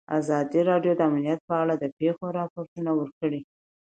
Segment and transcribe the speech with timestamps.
[0.19, 3.41] ازادي راډیو د امنیت په اړه د پېښو رپوټونه ورکړي.